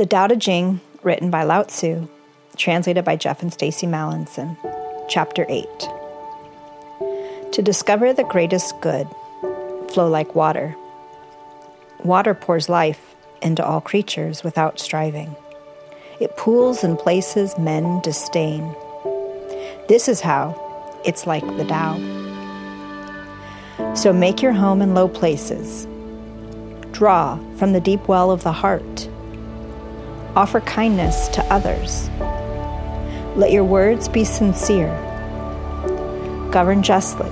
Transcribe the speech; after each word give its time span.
The 0.00 0.06
Tao 0.06 0.28
Te 0.28 0.36
Ching, 0.38 0.80
written 1.02 1.30
by 1.30 1.42
Lao 1.42 1.62
Tzu, 1.64 2.08
translated 2.56 3.04
by 3.04 3.16
Jeff 3.16 3.42
and 3.42 3.52
Stacy 3.52 3.86
Mallinson, 3.86 4.56
Chapter 5.10 5.44
8. 5.46 5.66
To 7.52 7.60
discover 7.60 8.14
the 8.14 8.24
greatest 8.24 8.80
good, 8.80 9.06
flow 9.92 10.08
like 10.08 10.34
water. 10.34 10.74
Water 12.02 12.32
pours 12.32 12.70
life 12.70 13.14
into 13.42 13.62
all 13.62 13.82
creatures 13.82 14.42
without 14.42 14.80
striving. 14.80 15.36
It 16.18 16.34
pools 16.38 16.82
in 16.82 16.96
places 16.96 17.58
men 17.58 18.00
disdain. 18.00 18.74
This 19.86 20.08
is 20.08 20.22
how 20.22 20.56
it's 21.04 21.26
like 21.26 21.46
the 21.58 21.66
Tao. 21.66 21.98
So 23.94 24.14
make 24.14 24.40
your 24.40 24.54
home 24.54 24.80
in 24.80 24.94
low 24.94 25.08
places. 25.08 25.86
Draw 26.90 27.38
from 27.58 27.74
the 27.74 27.80
deep 27.80 28.08
well 28.08 28.30
of 28.30 28.44
the 28.44 28.52
heart. 28.52 29.09
Offer 30.36 30.60
kindness 30.60 31.26
to 31.28 31.44
others. 31.52 32.08
Let 33.36 33.50
your 33.50 33.64
words 33.64 34.08
be 34.08 34.24
sincere. 34.24 34.90
Govern 36.52 36.82
justly. 36.82 37.30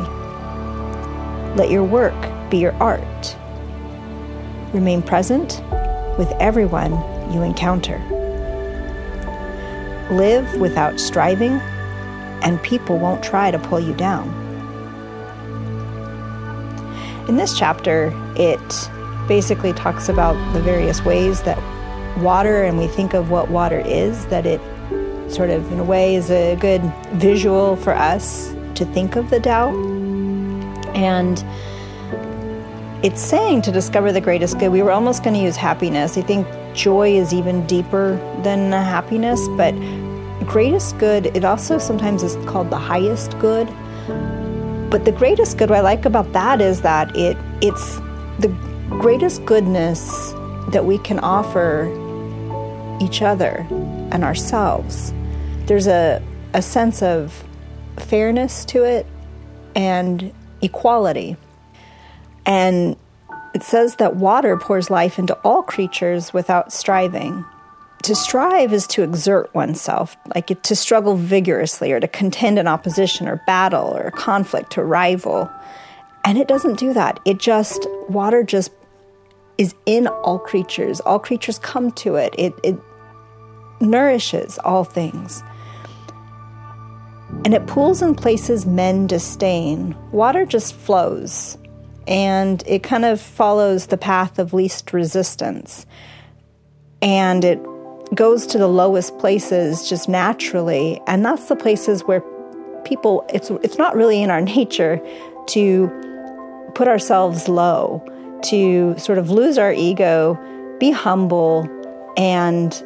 Let 1.55 1.71
your 1.71 1.85
work 1.85 2.15
be 2.51 2.59
your 2.59 2.75
art. 2.75 3.37
Remain 4.73 5.03
present 5.03 5.63
with 6.19 6.31
everyone 6.41 6.93
you 7.33 7.43
encounter. 7.43 7.99
Live 10.11 10.61
without 10.61 10.99
striving, 10.99 11.53
and 12.43 12.61
people 12.63 12.99
won't 12.99 13.23
try 13.23 13.51
to 13.53 13.59
pull 13.59 13.79
you 13.79 13.95
down. 13.95 14.29
In 17.29 17.37
this 17.37 17.57
chapter, 17.57 18.13
it 18.37 18.91
basically 19.29 19.73
talks 19.73 20.09
about 20.09 20.35
the 20.53 20.61
various 20.61 21.05
ways 21.05 21.43
that 21.43 21.59
water, 22.23 22.65
and 22.65 22.79
we 22.79 22.87
think 22.89 23.15
of 23.15 23.31
what 23.31 23.51
water 23.51 23.81
is, 23.81 24.27
that 24.27 24.47
it 24.47 24.61
sort 25.31 25.51
of, 25.51 25.71
in 25.73 25.79
a 25.79 25.85
way, 25.85 26.15
is 26.15 26.31
a 26.31 26.57
good 26.57 26.83
visual 27.13 27.77
for 27.77 27.95
us 27.95 28.55
to 28.75 28.85
think 28.87 29.17
of 29.17 29.31
the 29.31 29.41
Tao. 29.41 29.71
And 30.95 31.45
it's 33.05 33.21
saying 33.21 33.63
to 33.63 33.71
discover 33.71 34.11
the 34.11 34.21
greatest 34.21 34.59
good. 34.59 34.71
We 34.71 34.83
were 34.83 34.91
almost 34.91 35.23
going 35.23 35.35
to 35.35 35.41
use 35.41 35.57
happiness. 35.57 36.19
I 36.19 36.23
think 36.23 36.47
joy 36.75 37.11
is 37.13 37.33
even 37.33 37.67
deeper 37.67 38.17
than 38.43 38.73
happiness, 38.73 39.41
but 39.57 39.73
greatest 40.47 40.99
good, 40.99 41.27
it 41.27 41.45
also 41.45 41.79
sometimes 41.79 42.23
is 42.23 42.37
called 42.47 42.71
the 42.71 42.79
highest 42.79 43.39
good. 43.39 43.69
But 44.91 45.05
the 45.05 45.13
greatest 45.13 45.59
good, 45.59 45.71
what 45.71 45.81
I 45.81 45.83
like 45.83 46.07
about 46.07 46.33
that 46.33 46.61
is 46.61 46.81
that 46.81 47.15
it 47.15 47.37
it's 47.61 47.97
the 48.39 48.49
greatest 48.89 49.45
goodness 49.45 50.33
that 50.69 50.85
we 50.85 50.99
can 50.99 51.19
offer 51.19 51.87
each 53.01 53.23
other 53.23 53.67
and 54.11 54.25
ourselves. 54.25 55.13
There's 55.67 55.87
a, 55.87 56.23
a 56.55 56.63
sense 56.63 57.03
of 57.03 57.45
fairness 57.97 58.65
to 58.67 58.85
it 58.85 59.07
and 59.75 60.33
equality. 60.63 61.37
And 62.47 62.97
it 63.55 63.63
says 63.63 63.97
that 63.97 64.17
water 64.17 64.57
pours 64.57 64.91
life 64.91 65.19
into 65.19 65.35
all 65.39 65.63
creatures 65.63 66.33
without 66.33 66.73
striving. 66.73 67.45
To 68.05 68.15
strive 68.15 68.73
is 68.73 68.87
to 68.89 69.03
exert 69.03 69.53
oneself, 69.55 70.17
like 70.35 70.63
to 70.63 70.77
struggle 70.77 71.17
vigorously 71.17 71.93
or 71.93 72.01
to 72.01 72.09
contend 72.09 72.59
in 72.59 72.69
opposition 72.69 73.29
or 73.29 73.43
battle 73.47 73.95
or 73.97 74.11
conflict 74.13 74.79
or 74.79 74.87
rival. 74.87 75.51
And 76.25 76.39
it 76.39 76.47
doesn't 76.47 76.79
do 76.79 76.93
that. 76.93 77.19
It 77.25 77.39
just, 77.39 77.87
water 78.09 78.43
just 78.43 78.71
is 79.59 79.75
in 79.87 80.07
all 80.07 80.39
creatures. 80.39 81.01
All 81.01 81.19
creatures 81.19 81.59
come 81.59 81.91
to 81.93 82.15
it. 82.15 82.35
It, 82.39 82.55
it 82.63 82.77
nourishes 83.81 84.59
all 84.59 84.85
things. 84.85 85.43
And 87.45 87.55
it 87.55 87.67
pools 87.67 88.03
in 88.03 88.15
places 88.15 88.67
men 88.67 89.07
disdain. 89.07 89.97
Water 90.13 90.45
just 90.45 90.75
flows 90.75 91.59
and 92.09 92.65
it 92.67 92.83
kind 92.83 93.05
of 93.05 93.21
follows 93.21 93.87
the 93.87 93.99
path 93.99 94.39
of 94.39 94.55
least 94.55 94.93
resistance. 94.93 95.85
And 97.03 97.45
it 97.45 97.61
goes 98.15 98.47
to 98.47 98.59
the 98.59 98.67
lowest 98.67 99.19
places 99.19 99.89
just 99.89 100.09
naturally, 100.09 101.01
and 101.07 101.25
that's 101.25 101.49
the 101.49 101.55
places 101.55 102.03
where 102.05 102.23
people 102.85 103.27
it's 103.33 103.51
it's 103.63 103.77
not 103.77 103.95
really 103.95 104.23
in 104.23 104.31
our 104.31 104.41
nature 104.57 105.01
to 105.49 105.89
put 106.75 106.89
ourselves 106.89 107.47
low, 107.47 108.03
to 108.45 108.99
sort 108.99 109.19
of 109.19 109.31
lose 109.31 109.59
our 109.59 109.73
ego, 109.73 110.39
be 110.81 110.91
humble 110.91 111.69
and 112.17 112.83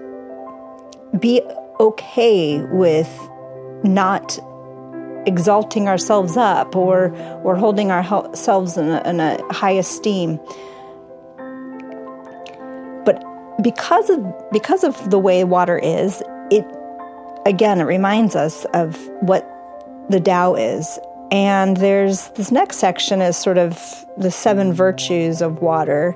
be 1.22 1.40
okay 1.80 2.60
with 2.64 3.08
not 3.82 4.38
exalting 5.26 5.88
ourselves 5.88 6.36
up 6.36 6.74
or 6.76 7.14
or 7.44 7.56
holding 7.56 7.90
ourselves 7.90 8.76
in 8.76 8.88
a, 8.90 9.08
in 9.08 9.20
a 9.20 9.40
high 9.52 9.70
esteem. 9.70 10.38
But 13.04 13.22
because 13.62 14.10
of 14.10 14.50
because 14.52 14.84
of 14.84 15.10
the 15.10 15.18
way 15.18 15.44
water 15.44 15.78
is, 15.78 16.22
it 16.50 16.66
again 17.46 17.80
it 17.80 17.84
reminds 17.84 18.36
us 18.36 18.64
of 18.74 18.96
what 19.20 19.48
the 20.10 20.20
Tao 20.20 20.54
is. 20.54 20.98
And 21.30 21.78
there's 21.78 22.28
this 22.30 22.50
next 22.50 22.76
section 22.76 23.22
is 23.22 23.38
sort 23.38 23.56
of 23.56 24.04
the 24.18 24.30
seven 24.30 24.72
virtues 24.74 25.40
of 25.40 25.62
water, 25.62 26.14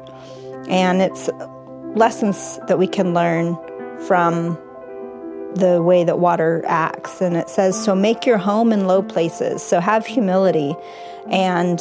and 0.68 1.00
it's 1.00 1.30
lessons 1.94 2.58
that 2.68 2.78
we 2.78 2.86
can 2.86 3.14
learn 3.14 3.56
from 4.06 4.58
the 5.56 5.82
way 5.82 6.04
that 6.04 6.18
water 6.18 6.62
acts. 6.66 7.20
And 7.20 7.36
it 7.36 7.48
says, 7.48 7.82
So 7.82 7.94
make 7.94 8.26
your 8.26 8.38
home 8.38 8.72
in 8.72 8.86
low 8.86 9.02
places. 9.02 9.62
So 9.62 9.80
have 9.80 10.06
humility 10.06 10.74
and 11.30 11.80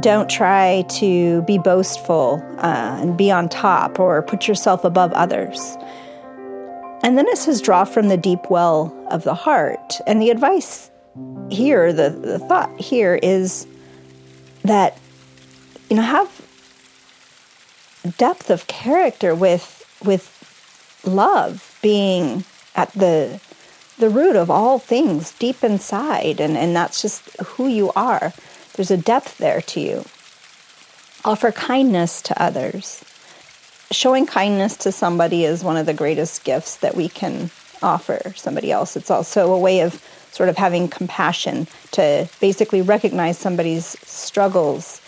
don't 0.00 0.28
try 0.28 0.84
to 0.88 1.42
be 1.42 1.58
boastful 1.58 2.42
uh, 2.58 2.98
and 3.00 3.16
be 3.16 3.30
on 3.30 3.48
top 3.48 4.00
or 4.00 4.22
put 4.22 4.48
yourself 4.48 4.84
above 4.84 5.12
others. 5.12 5.76
And 7.02 7.16
then 7.16 7.28
it 7.28 7.38
says, 7.38 7.60
Draw 7.60 7.84
from 7.84 8.08
the 8.08 8.16
deep 8.16 8.50
well 8.50 8.94
of 9.10 9.24
the 9.24 9.34
heart. 9.34 10.00
And 10.06 10.20
the 10.20 10.30
advice 10.30 10.90
here, 11.50 11.92
the, 11.92 12.10
the 12.10 12.38
thought 12.38 12.80
here 12.80 13.18
is 13.22 13.66
that, 14.62 14.98
you 15.90 15.96
know, 15.96 16.02
have 16.02 16.38
depth 18.16 18.50
of 18.50 18.66
character 18.66 19.34
with 19.34 19.74
with 20.04 20.34
love 21.04 21.78
being 21.82 22.44
at 22.78 22.92
the 22.92 23.40
the 23.98 24.08
root 24.08 24.36
of 24.36 24.48
all 24.48 24.78
things 24.78 25.32
deep 25.32 25.64
inside 25.64 26.38
and, 26.38 26.56
and 26.56 26.76
that's 26.76 27.02
just 27.02 27.36
who 27.40 27.66
you 27.66 27.90
are. 27.96 28.32
There's 28.74 28.92
a 28.92 28.96
depth 28.96 29.38
there 29.38 29.60
to 29.60 29.80
you. 29.80 30.04
Offer 31.24 31.50
kindness 31.50 32.22
to 32.22 32.40
others. 32.40 33.04
Showing 33.90 34.24
kindness 34.24 34.76
to 34.76 34.92
somebody 34.92 35.44
is 35.44 35.64
one 35.64 35.76
of 35.76 35.86
the 35.86 35.94
greatest 35.94 36.44
gifts 36.44 36.76
that 36.76 36.94
we 36.94 37.08
can 37.08 37.50
offer 37.82 38.32
somebody 38.36 38.70
else. 38.70 38.96
It's 38.96 39.10
also 39.10 39.52
a 39.52 39.58
way 39.58 39.80
of 39.80 40.00
sort 40.30 40.48
of 40.48 40.56
having 40.56 40.86
compassion 40.86 41.66
to 41.92 42.28
basically 42.38 42.82
recognize 42.82 43.36
somebody's 43.36 43.98
struggles 44.08 45.00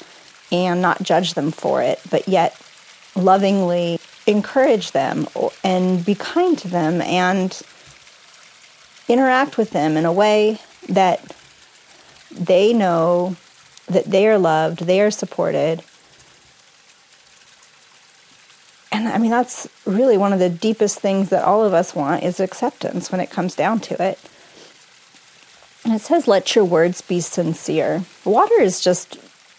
and 0.51 0.83
not 0.83 1.01
judge 1.01 1.35
them 1.35 1.53
for 1.53 1.81
it 1.81 2.01
but 2.11 2.27
yet 2.27 2.61
lovingly 3.15 4.00
encourage 4.31 4.93
them 4.93 5.27
and 5.63 6.05
be 6.05 6.15
kind 6.15 6.57
to 6.59 6.69
them 6.69 7.01
and 7.03 7.61
interact 9.09 9.59
with 9.59 9.71
them 9.71 9.97
in 9.97 10.05
a 10.05 10.13
way 10.13 10.59
that 10.89 11.35
they 12.31 12.73
know 12.73 13.37
that 13.87 14.05
they 14.05 14.29
are 14.29 14.39
loved, 14.39 14.81
they 14.81 15.01
are 15.01 15.11
supported. 15.11 15.83
And 18.93 19.09
I 19.09 19.19
mean, 19.19 19.31
that's 19.31 19.69
really 19.85 20.17
one 20.17 20.33
of 20.33 20.39
the 20.39 20.51
deepest 20.51 20.99
things 21.01 21.31
that 21.31 21.45
all 21.45 21.65
of 21.65 21.75
us 21.75 21.95
want 21.95 22.23
is 22.23 22.41
acceptance 22.41 23.11
when 23.11 23.21
it 23.21 23.31
comes 23.31 23.55
down 23.55 23.81
to 23.81 24.03
it. 24.03 24.19
And 25.85 25.95
it 25.95 26.03
says, 26.03 26.29
let 26.29 26.55
your 26.55 26.65
words 26.65 27.01
be 27.01 27.21
sincere. 27.21 28.05
Water 28.25 28.61
is 28.61 28.81
just 28.81 29.15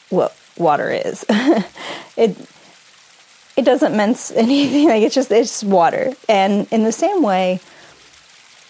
what 0.09 0.35
water 0.57 0.91
is. 0.91 1.25
it 2.17 2.37
it 3.57 3.65
doesn't 3.65 3.95
mince 3.95 4.31
anything. 4.35 4.87
Like 4.87 5.03
it's 5.03 5.15
just 5.15 5.31
it's 5.31 5.63
water. 5.63 6.13
And 6.29 6.67
in 6.71 6.83
the 6.83 6.91
same 6.91 7.21
way, 7.21 7.59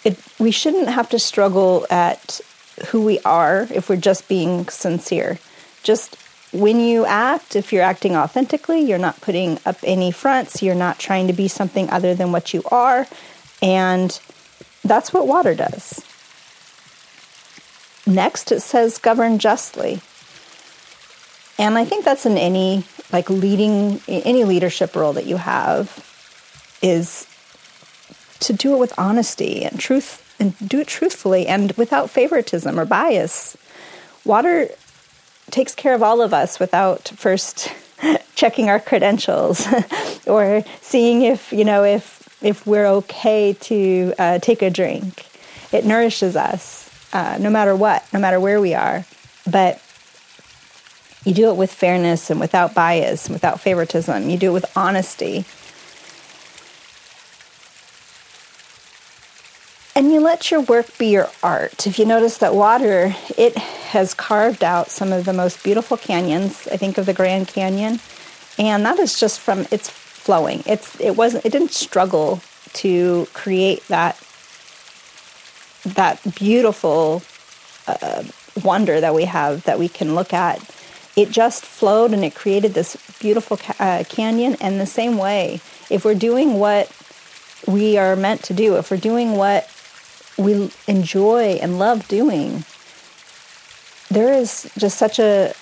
it 0.03 0.17
we 0.39 0.51
shouldn't 0.51 0.89
have 0.89 1.09
to 1.09 1.19
struggle 1.19 1.85
at 1.89 2.41
who 2.87 3.03
we 3.03 3.19
are 3.19 3.67
if 3.71 3.89
we're 3.89 3.97
just 3.97 4.27
being 4.27 4.67
sincere. 4.67 5.39
Just 5.83 6.17
when 6.51 6.79
you 6.79 7.05
act, 7.05 7.55
if 7.55 7.71
you're 7.71 7.83
acting 7.83 8.15
authentically, 8.15 8.81
you're 8.81 8.97
not 8.97 9.21
putting 9.21 9.57
up 9.65 9.77
any 9.83 10.11
fronts, 10.11 10.61
you're 10.61 10.75
not 10.75 10.99
trying 10.99 11.27
to 11.27 11.33
be 11.33 11.47
something 11.47 11.89
other 11.89 12.13
than 12.13 12.31
what 12.31 12.53
you 12.53 12.61
are, 12.71 13.07
and 13.61 14.19
that's 14.83 15.13
what 15.13 15.27
water 15.27 15.55
does. 15.55 16.03
Next, 18.05 18.51
it 18.51 18.61
says 18.61 18.97
govern 18.97 19.37
justly. 19.39 20.01
And 21.57 21.77
I 21.77 21.85
think 21.85 22.03
that's 22.03 22.25
in 22.25 22.37
any 22.37 22.83
like 23.11 23.29
leading 23.29 24.01
any 24.07 24.43
leadership 24.43 24.95
role 24.95 25.13
that 25.13 25.25
you 25.25 25.37
have 25.37 26.07
is 26.81 27.27
to 28.39 28.53
do 28.53 28.73
it 28.73 28.79
with 28.79 28.93
honesty 28.97 29.63
and 29.63 29.79
truth 29.79 30.35
and 30.39 30.55
do 30.67 30.79
it 30.79 30.87
truthfully 30.87 31.47
and 31.47 31.71
without 31.73 32.09
favoritism 32.09 32.79
or 32.79 32.85
bias. 32.85 33.55
Water 34.25 34.69
takes 35.51 35.75
care 35.75 35.93
of 35.93 36.01
all 36.01 36.21
of 36.21 36.33
us 36.33 36.59
without 36.59 37.09
first 37.09 37.71
checking 38.35 38.69
our 38.69 38.79
credentials 38.79 39.67
or 40.27 40.63
seeing 40.81 41.21
if 41.21 41.51
you 41.51 41.63
know 41.63 41.83
if 41.83 42.21
if 42.41 42.65
we're 42.65 42.87
okay 42.87 43.53
to 43.53 44.13
uh, 44.17 44.39
take 44.39 44.61
a 44.61 44.69
drink. 44.69 45.25
It 45.71 45.85
nourishes 45.85 46.35
us 46.35 46.89
uh, 47.13 47.37
no 47.39 47.49
matter 47.49 47.75
what, 47.75 48.05
no 48.11 48.19
matter 48.19 48.39
where 48.39 48.59
we 48.59 48.73
are. 48.73 49.05
But 49.49 49.81
you 51.23 51.33
do 51.33 51.50
it 51.50 51.56
with 51.56 51.71
fairness 51.71 52.29
and 52.29 52.39
without 52.39 52.73
bias 52.73 53.27
and 53.27 53.33
without 53.33 53.59
favoritism. 53.59 54.29
You 54.29 54.38
do 54.38 54.50
it 54.50 54.53
with 54.53 54.77
honesty. 54.77 55.45
And 59.94 60.12
you 60.12 60.19
let 60.21 60.50
your 60.50 60.62
work 60.62 60.97
be 60.97 61.07
your 61.07 61.29
art. 61.44 61.85
If 61.85 62.00
you 62.00 62.06
notice 62.06 62.38
that 62.39 62.56
water, 62.56 63.13
it 63.38 63.57
has 63.57 64.13
carved 64.13 64.63
out 64.63 64.89
some 64.89 65.12
of 65.12 65.25
the 65.25 65.33
most 65.33 65.63
beautiful 65.63 65.97
canyons. 65.97 66.68
I 66.71 66.77
think 66.77 66.97
of 66.97 67.06
the 67.06 67.13
Grand 67.13 67.50
Canyon, 67.50 68.00
and 68.57 68.85
that 68.85 69.00
is 69.00 69.19
just 69.19 69.39
from 69.39 69.67
its 69.69 69.89
flowing. 69.89 70.63
It's 70.65 71.00
it 71.00 71.17
wasn't 71.17 71.45
it 71.45 71.51
didn't 71.51 71.71
struggle 71.71 72.41
to 72.74 73.27
create 73.33 73.85
that 73.89 74.17
that 75.83 76.19
beautiful 76.35 77.21
uh, 77.85 78.24
wonder 78.63 79.01
that 79.01 79.13
we 79.13 79.25
have 79.25 79.63
that 79.65 79.77
we 79.77 79.89
can 79.89 80.15
look 80.15 80.33
at. 80.33 80.59
It 81.15 81.29
just 81.29 81.65
flowed 81.65 82.13
and 82.13 82.23
it 82.23 82.35
created 82.35 82.73
this 82.73 82.95
beautiful 83.19 83.59
uh, 83.79 84.03
canyon. 84.07 84.55
And 84.61 84.79
the 84.79 84.85
same 84.85 85.17
way, 85.17 85.59
if 85.89 86.05
we're 86.05 86.15
doing 86.15 86.55
what 86.55 86.91
we 87.67 87.97
are 87.97 88.15
meant 88.15 88.43
to 88.43 88.53
do, 88.53 88.77
if 88.77 88.89
we're 88.89 88.97
doing 88.97 89.35
what 89.35 89.69
we 90.37 90.71
enjoy 90.87 91.59
and 91.61 91.77
love 91.77 92.07
doing, 92.07 92.63
there 94.09 94.33
is 94.33 94.71
just 94.77 94.97
such 94.97 95.19
a, 95.19 95.53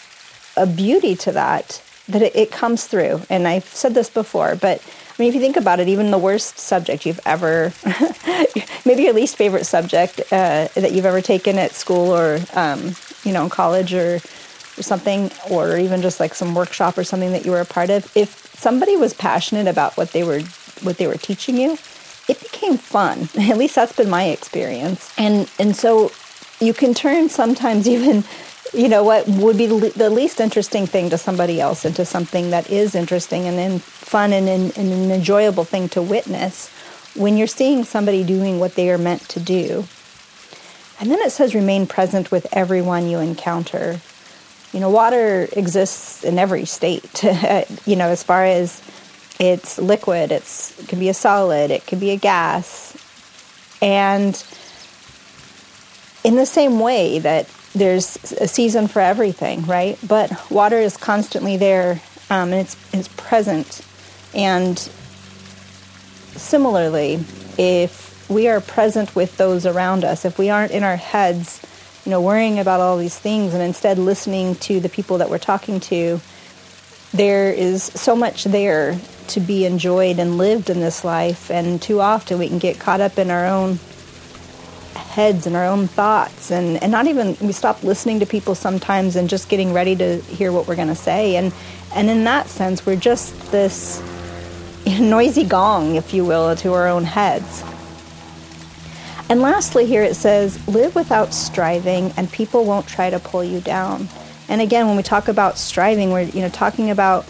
a 0.56 0.66
beauty 0.66 1.16
to 1.16 1.32
that 1.32 1.82
that 2.08 2.24
it, 2.24 2.36
it 2.36 2.52
comes 2.52 2.86
through. 2.86 3.22
And 3.30 3.48
I've 3.48 3.66
said 3.66 3.94
this 3.94 4.10
before, 4.10 4.56
but 4.56 4.82
I 4.82 5.22
mean, 5.22 5.30
if 5.30 5.36
you 5.36 5.42
think 5.42 5.58
about 5.58 5.80
it, 5.80 5.88
even 5.88 6.12
the 6.12 6.18
worst 6.18 6.58
subject 6.58 7.06
you've 7.06 7.20
ever, 7.26 7.72
maybe 8.86 9.04
your 9.04 9.14
least 9.14 9.36
favorite 9.36 9.66
subject 9.66 10.22
uh, 10.32 10.70
that 10.74 10.92
you've 10.92 11.06
ever 11.06 11.22
taken 11.22 11.58
at 11.58 11.74
school 11.74 12.16
or, 12.16 12.40
um, 12.54 12.96
you 13.24 13.32
know, 13.32 13.44
in 13.44 13.50
college 13.50 13.94
or, 13.94 14.20
or 14.80 14.84
something, 14.84 15.32
or 15.50 15.78
even 15.78 16.02
just 16.02 16.20
like 16.20 16.34
some 16.34 16.56
workshop 16.56 16.98
or 16.98 17.04
something 17.04 17.32
that 17.32 17.46
you 17.46 17.52
were 17.52 17.62
a 17.62 17.66
part 17.66 17.90
of, 17.90 18.12
if 18.16 18.56
somebody 18.56 18.96
was 18.96 19.14
passionate 19.14 19.68
about 19.68 19.98
what 19.98 20.12
they 20.12 20.24
were 20.24 20.42
what 20.82 20.98
they 20.98 21.08
were 21.08 21.16
teaching 21.16 21.58
you, 21.58 21.78
it 22.28 22.40
became 22.40 22.78
fun. 22.78 23.28
At 23.40 23.58
least 23.58 23.76
that's 23.76 23.94
been 23.94 24.10
my 24.10 24.26
experience. 24.26 25.14
And 25.18 25.52
and 25.60 25.76
so 25.76 26.12
you 26.60 26.74
can 26.74 26.94
turn 26.94 27.30
sometimes 27.30 27.88
even 27.96 28.24
you 28.74 28.88
know 28.88 29.04
what 29.04 29.28
would 29.28 29.58
be 29.58 29.66
the 29.66 30.10
least 30.10 30.40
interesting 30.40 30.86
thing 30.86 31.10
to 31.10 31.18
somebody 31.18 31.60
else 31.60 31.86
into 31.86 32.06
something 32.06 32.52
that 32.52 32.70
is 32.70 32.94
interesting 32.94 33.48
and 33.48 33.58
then 33.58 33.80
fun 33.80 34.32
and, 34.32 34.48
and, 34.48 34.78
and 34.78 34.92
an 34.92 35.12
enjoyable 35.12 35.64
thing 35.64 35.90
to 35.90 36.02
witness 36.02 36.70
when 37.16 37.36
you're 37.36 37.48
seeing 37.48 37.84
somebody 37.84 38.24
doing 38.24 38.60
what 38.60 38.76
they 38.76 38.92
are 38.92 38.98
meant 38.98 39.28
to 39.28 39.40
do 39.40 39.86
and 41.00 41.10
then 41.10 41.20
it 41.22 41.32
says 41.32 41.56
remain 41.56 41.88
present 41.88 42.30
with 42.30 42.46
everyone 42.52 43.10
you 43.10 43.18
encounter 43.18 44.00
you 44.74 44.80
know 44.80 44.90
water 44.90 45.48
exists 45.54 46.24
in 46.24 46.38
every 46.38 46.66
state 46.66 47.24
you 47.86 47.96
know 47.96 48.08
as 48.08 48.24
far 48.24 48.46
as 48.46 48.82
it's 49.40 49.78
liquid 49.78 50.32
it's 50.32 50.78
it 50.80 50.88
can 50.88 51.00
be 51.00 51.10
a 51.10 51.14
solid 51.14 51.72
it 51.72 51.86
can 51.86 52.00
be 52.00 52.12
a 52.12 52.18
gas 52.18 52.96
and 53.82 54.44
in 56.24 56.36
the 56.36 56.46
same 56.46 56.80
way 56.80 57.20
that 57.20 57.48
there's 57.74 58.18
a 58.34 58.48
season 58.48 58.88
for 58.88 59.00
everything, 59.00 59.66
right? 59.66 59.98
But 60.06 60.52
water 60.52 60.78
is 60.78 60.98
constantly 60.98 61.58
there 61.58 62.02
um, 62.30 62.52
and 62.52 62.62
it's, 62.62 62.94
it's 62.94 63.08
present. 63.10 63.86
And 64.34 64.78
similarly, 66.36 67.24
if 67.58 68.30
we 68.30 68.48
are 68.48 68.62
present 68.62 69.16
with 69.16 69.38
those 69.38 69.66
around 69.66 70.04
us, 70.04 70.26
if 70.26 70.38
we 70.38 70.50
aren't 70.50 70.72
in 70.72 70.84
our 70.84 70.96
heads, 70.96 71.62
you 72.06 72.12
know, 72.12 72.22
worrying 72.22 72.60
about 72.60 72.80
all 72.80 72.98
these 72.98 73.18
things 73.18 73.54
and 73.54 73.62
instead 73.62 74.00
listening 74.00 74.56
to 74.56 74.80
the 74.80 74.90
people 74.90 75.18
that 75.20 75.30
we're 75.30 75.38
talking 75.38 75.80
to, 75.82 76.20
there 77.14 77.52
is 77.52 77.84
so 77.84 78.16
much 78.16 78.44
there 78.46 79.00
to 79.28 79.40
be 79.40 79.66
enjoyed 79.66 80.20
and 80.20 80.38
lived 80.38 80.70
in 80.70 80.80
this 80.80 81.04
life. 81.04 81.52
And 81.52 81.82
too 81.82 82.02
often 82.02 82.40
we 82.40 82.48
can 82.48 82.60
get 82.60 82.80
caught 82.80 83.02
up 83.02 83.18
in 83.18 83.30
our 83.30 83.46
own 83.46 83.80
heads 84.96 85.48
and 85.48 85.56
our 85.56 85.66
own 85.66 85.88
thoughts 85.88 86.52
and, 86.52 86.82
and 86.82 86.92
not 86.92 87.08
even 87.08 87.36
we 87.42 87.52
stop 87.52 87.84
listening 87.84 88.20
to 88.20 88.26
people 88.26 88.54
sometimes 88.54 89.16
and 89.16 89.30
just 89.30 89.50
getting 89.50 89.74
ready 89.74 89.96
to 89.96 90.18
hear 90.22 90.52
what 90.52 90.68
we're 90.68 90.76
going 90.76 90.88
to 90.88 90.96
say 90.96 91.36
and 91.36 91.52
and 91.96 92.10
in 92.10 92.24
that 92.24 92.48
sense 92.48 92.86
we're 92.86 92.96
just 92.96 93.34
this 93.52 94.02
noisy 95.00 95.44
gong 95.44 95.96
if 95.96 96.14
you 96.14 96.24
will 96.24 96.56
to 96.56 96.74
our 96.74 96.88
own 96.88 97.04
heads 97.04 97.64
and 99.30 99.42
lastly 99.42 99.86
here 99.86 100.04
it 100.04 100.16
says 100.16 100.68
live 100.68 100.96
without 100.96 101.34
striving 101.34 102.12
and 102.18 102.32
people 102.32 102.66
won't 102.66 102.88
try 102.88 103.10
to 103.10 103.20
pull 103.20 103.44
you 103.44 103.62
down 103.62 104.08
and 104.48 104.62
again 104.62 104.88
when 104.88 104.98
we 104.98 105.04
talk 105.04 105.28
about 105.28 105.58
striving 105.58 106.12
we're 106.12 106.22
you 106.22 106.42
know 106.42 106.50
talking 106.50 106.90
about 106.90 107.26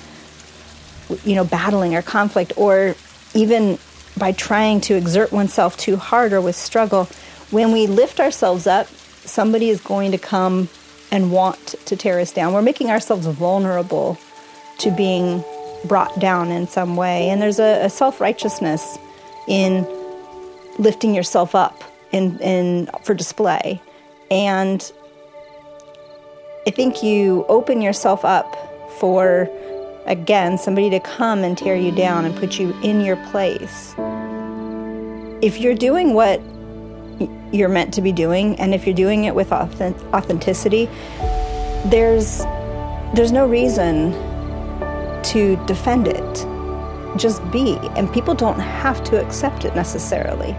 you 1.24 1.36
know 1.36 1.44
battling 1.44 1.96
or 1.96 2.01
conflict 2.01 2.54
or 2.56 2.96
even 3.34 3.78
by 4.18 4.31
trying 4.31 4.81
to 4.81 4.96
exert 4.96 5.31
oneself 5.31 5.78
too 5.78 5.96
hard 5.96 6.34
or 6.34 6.42
with 6.42 6.56
struggle 6.56 7.07
when 7.51 7.72
we 7.72 7.88
lift 7.88 8.19
ourselves 8.19 8.68
up, 8.68 8.88
somebody 8.88 9.69
is 9.69 9.81
going 9.81 10.12
to 10.12 10.18
come 10.18 10.69
and 11.12 11.31
want 11.31 11.75
to 11.86 11.96
tear 11.96 12.19
us 12.19 12.31
down. 12.31 12.54
We're 12.54 12.62
making 12.62 12.92
ourselves 12.92 13.25
vulnerable 13.25 14.18
to 14.80 14.92
being 14.92 15.44
brought 15.86 16.19
down 16.19 16.51
in 16.51 16.68
some 16.68 16.96
way. 16.96 17.30
And 17.30 17.42
there's 17.42 17.60
a, 17.60 17.86
a 17.86 17.90
self 17.90 18.22
righteousness 18.22 18.98
in 19.48 19.84
lifting 20.80 21.14
yourself 21.14 21.54
up 21.54 21.84
in, 22.12 22.40
in, 22.40 22.90
for 23.04 23.14
display. 23.14 23.80
And 24.31 24.92
I 26.66 26.72
think 26.72 27.04
you 27.04 27.46
open 27.48 27.81
yourself 27.81 28.26
up 28.26 28.56
for, 29.00 29.48
again, 30.06 30.58
somebody 30.58 30.90
to 30.90 31.00
come 31.00 31.44
and 31.44 31.58
tear 31.58 31.76
you 31.76 31.92
down 31.92 32.26
and 32.26 32.36
put 32.36 32.60
you 32.60 32.76
in 32.81 33.01
your 33.01 33.18
place. 33.27 33.94
If 35.42 35.60
you're 35.60 35.75
doing 35.75 36.13
what 36.13 36.42
you're 37.51 37.70
meant 37.70 37.94
to 37.96 38.01
be 38.01 38.12
doing 38.12 38.60
and 38.60 38.74
if 38.74 38.86
you're 38.86 38.96
doing 38.96 39.25
it 39.25 39.36
with 39.36 39.51
authenticity 39.51 40.86
there's 41.86 42.39
there's 43.15 43.32
no 43.32 43.48
reason 43.48 44.12
to 45.24 45.56
defend 45.65 46.08
it 46.08 46.48
just 47.18 47.42
be 47.51 47.77
and 47.96 48.12
people 48.13 48.36
don't 48.36 48.60
have 48.60 49.03
to 49.03 49.20
accept 49.20 49.65
it 49.65 49.75
necessarily 49.75 50.56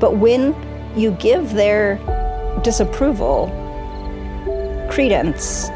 but 0.00 0.16
when 0.16 0.54
you 0.96 1.12
give 1.12 1.52
their 1.52 1.96
disapproval 2.62 3.48
credence 4.90 5.68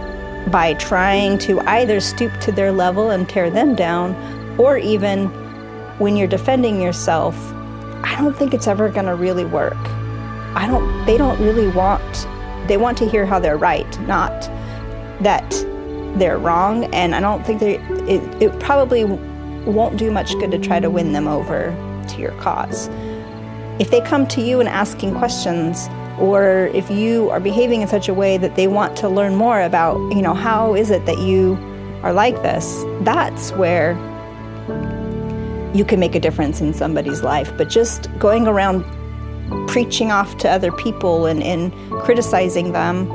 by 0.51 0.75
trying 0.75 1.39
to 1.39 1.61
either 1.61 2.01
stoop 2.01 2.33
to 2.41 2.53
their 2.53 2.73
level 2.73 3.11
and 3.11 3.29
tear 3.29 3.51
them 3.51 3.75
down 3.75 4.15
or 4.59 4.79
even 4.79 5.27
when 5.99 6.17
you're 6.17 6.29
defending 6.29 6.81
yourself 6.81 7.37
I 8.05 8.15
don't 8.17 8.37
think 8.37 8.55
it's 8.55 8.67
ever 8.67 8.89
going 8.89 9.07
to 9.07 9.15
really 9.15 9.45
work 9.45 9.77
I 10.55 10.67
don't, 10.67 11.05
they 11.05 11.17
don't 11.17 11.39
really 11.41 11.69
want, 11.69 12.27
they 12.67 12.79
want 12.79 12.99
to 12.99 13.09
hear 13.09 13.27
how 13.27 13.39
they're 13.39 13.59
right, 13.59 14.01
not 14.01 14.33
that 15.23 15.49
they're 16.19 16.39
wrong. 16.39 16.85
And 16.95 17.15
I 17.15 17.21
don't 17.21 17.45
think 17.47 17.61
they, 17.61 17.77
it, 18.09 18.43
it 18.43 18.61
probably 18.61 19.05
won't 19.05 19.99
do 19.99 20.11
much 20.11 20.33
good 20.41 20.51
to 20.51 20.59
try 20.59 20.81
to 20.81 20.91
win 20.91 21.13
them 21.13 21.29
over 21.29 21.71
to 22.09 22.21
your 22.21 22.33
cause. 22.33 22.89
If 23.79 23.91
they 23.91 24.01
come 24.01 24.27
to 24.29 24.41
you 24.41 24.61
and 24.61 24.69
asking 24.69 25.15
questions, 25.15 25.89
or 26.19 26.67
if 26.75 26.91
you 26.91 27.31
are 27.31 27.41
behaving 27.41 27.83
in 27.83 27.89
such 27.89 28.09
a 28.09 28.15
way 28.15 28.37
that 28.39 28.57
they 28.57 28.67
want 28.67 28.97
to 28.99 29.09
learn 29.09 29.37
more 29.37 29.61
about, 29.63 29.97
you 30.13 30.21
know, 30.21 30.35
how 30.35 30.75
is 30.75 30.91
it 30.91 31.07
that 31.07 31.19
you 31.19 31.57
are 32.03 32.13
like 32.13 32.43
this, 32.43 32.85
that's 33.03 33.53
where 33.53 33.93
you 35.75 35.85
can 35.85 36.01
make 36.01 36.15
a 36.15 36.21
difference 36.21 36.61
in 36.61 36.75
somebody's 36.75 37.23
life. 37.23 37.53
But 37.57 37.69
just 37.69 38.09
going 38.19 38.49
around 38.49 38.85
preaching 39.69 40.11
off 40.11 40.37
to 40.39 40.51
other 40.51 40.73
people 40.73 41.27
and, 41.27 41.43
and 41.43 41.73
criticizing 42.03 42.73
them 42.73 43.11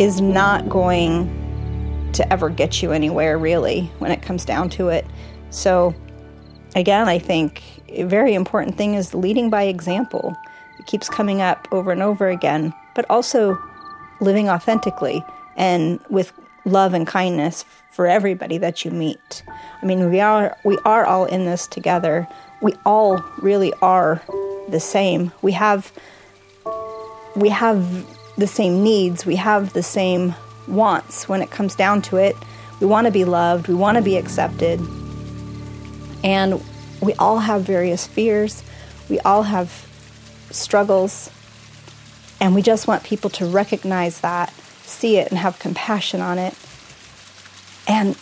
is 0.00 0.20
not 0.20 0.68
going 0.68 1.30
to 2.12 2.32
ever 2.32 2.48
get 2.48 2.82
you 2.82 2.92
anywhere, 2.92 3.36
really, 3.36 3.90
when 3.98 4.10
it 4.10 4.22
comes 4.22 4.44
down 4.44 4.70
to 4.70 4.88
it. 4.88 5.04
So, 5.50 5.94
again, 6.76 7.08
I 7.08 7.18
think 7.18 7.62
a 7.88 8.04
very 8.04 8.34
important 8.34 8.76
thing 8.76 8.94
is 8.94 9.14
leading 9.14 9.50
by 9.50 9.64
example. 9.64 10.36
It 10.78 10.86
keeps 10.86 11.08
coming 11.08 11.40
up 11.40 11.66
over 11.72 11.90
and 11.90 12.02
over 12.02 12.28
again, 12.28 12.72
but 12.94 13.06
also 13.10 13.58
living 14.20 14.48
authentically 14.48 15.24
and 15.56 15.98
with 16.10 16.32
love 16.64 16.94
and 16.94 17.06
kindness 17.06 17.64
for 17.90 18.06
everybody 18.06 18.58
that 18.58 18.84
you 18.84 18.90
meet. 18.90 19.42
I 19.82 19.86
mean, 19.86 20.10
we 20.10 20.20
are 20.20 20.56
we 20.64 20.78
are 20.84 21.06
all 21.06 21.24
in 21.24 21.46
this 21.46 21.66
together. 21.66 22.28
We 22.60 22.74
all 22.84 23.22
really 23.38 23.72
are 23.80 24.22
the 24.68 24.80
same. 24.80 25.32
We 25.42 25.52
have 25.52 25.92
we 27.34 27.48
have 27.48 28.06
the 28.36 28.46
same 28.46 28.82
needs, 28.82 29.24
we 29.24 29.36
have 29.36 29.72
the 29.72 29.82
same 29.82 30.34
wants 30.68 31.28
when 31.28 31.40
it 31.40 31.50
comes 31.50 31.74
down 31.74 32.02
to 32.02 32.16
it. 32.16 32.36
We 32.80 32.86
want 32.86 33.06
to 33.06 33.10
be 33.10 33.24
loved, 33.24 33.68
we 33.68 33.74
want 33.74 33.96
to 33.96 34.02
be 34.02 34.16
accepted. 34.16 34.80
And 36.26 36.60
we 37.00 37.14
all 37.14 37.38
have 37.38 37.62
various 37.62 38.04
fears. 38.04 38.64
We 39.08 39.20
all 39.20 39.44
have 39.44 39.86
struggles. 40.50 41.30
And 42.40 42.52
we 42.52 42.62
just 42.62 42.88
want 42.88 43.04
people 43.04 43.30
to 43.30 43.46
recognize 43.46 44.22
that, 44.22 44.52
see 44.82 45.18
it, 45.18 45.28
and 45.28 45.38
have 45.38 45.60
compassion 45.60 46.20
on 46.20 46.38
it. 46.38 46.54
And 47.86 48.18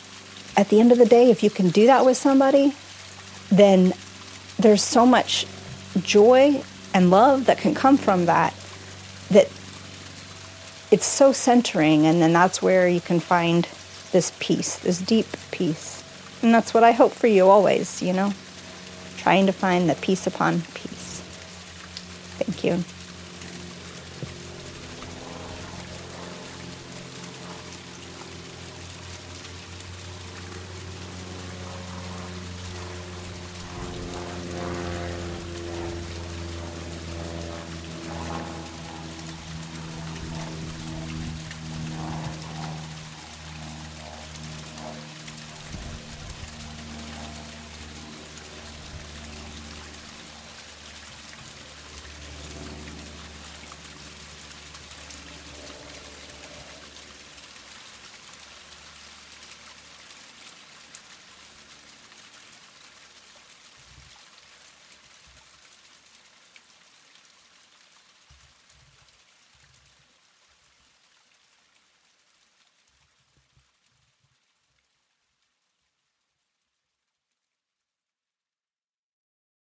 at 0.55 0.69
the 0.69 0.81
end 0.81 0.93
of 0.93 0.99
the 0.99 1.07
day, 1.07 1.31
if 1.31 1.43
you 1.43 1.49
can 1.49 1.71
do 1.71 1.87
that 1.87 2.05
with 2.05 2.19
somebody, 2.19 2.75
then 3.49 3.95
there's 4.59 4.83
so 4.83 5.07
much 5.07 5.47
joy 6.03 6.63
and 6.93 7.11
love 7.11 7.47
that 7.47 7.57
can 7.57 7.75
come 7.75 7.97
from 7.97 8.27
that 8.27 8.53
that 9.31 9.47
it's 10.91 11.07
so 11.07 11.33
centering 11.33 12.05
and 12.07 12.21
then 12.21 12.35
that's 12.35 12.61
where 12.61 12.87
you 12.87 13.01
can 13.01 13.19
find 13.19 13.65
this 14.13 14.33
peace 14.39 14.79
this 14.79 15.01
deep 15.01 15.27
peace 15.51 16.03
and 16.45 16.55
that's 16.55 16.73
what 16.73 16.85
i 16.85 16.93
hope 16.93 17.13
for 17.13 17.27
you 17.27 17.49
always 17.49 18.01
you 18.03 18.13
know 18.13 18.33
trying 19.17 19.47
to 19.47 19.53
find 19.53 19.89
the 19.89 19.95
peace 19.95 20.27
upon 20.27 20.61
peace. 20.75 21.23
Thank 22.37 22.63
you 22.63 22.85